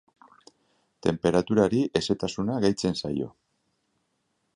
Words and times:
Tenperaturari 1.07 1.81
hezetasuna 1.99 2.57
gehitzen 2.65 2.99
zaio. 3.03 3.29